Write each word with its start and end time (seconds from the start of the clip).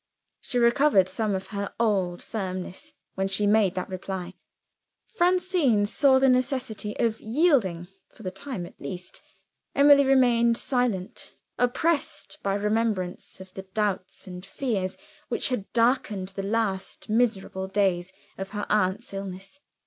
She 0.39 0.57
recovered 0.57 1.07
some 1.07 1.35
of 1.35 1.49
her 1.49 1.75
old 1.79 2.23
firmness, 2.23 2.93
when 3.13 3.27
she 3.27 3.45
made 3.45 3.75
that 3.75 3.87
reply. 3.87 4.33
Francine 5.13 5.85
saw 5.85 6.17
the 6.17 6.27
necessity 6.27 6.97
of 6.97 7.21
yielding 7.21 7.87
for 8.09 8.23
the 8.23 8.31
time 8.31 8.65
at 8.65 8.81
least, 8.81 9.21
Emily 9.75 10.03
remained 10.03 10.57
silent, 10.57 11.35
oppressed 11.59 12.39
by 12.41 12.55
remembrance 12.55 13.39
of 13.39 13.53
the 13.53 13.61
doubts 13.75 14.25
and 14.25 14.43
fears 14.43 14.97
which 15.27 15.49
had 15.49 15.71
darkened 15.71 16.29
the 16.29 16.41
last 16.41 17.07
miserable 17.07 17.67
days 17.67 18.11
of 18.39 18.49
her 18.49 18.65
aunt's 18.71 19.13
illness. 19.13 19.59